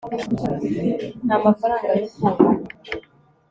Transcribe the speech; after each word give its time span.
nta 1.25 1.35
mafaranga 1.45 1.87
yo 1.99 2.05
kubaka 2.11 2.47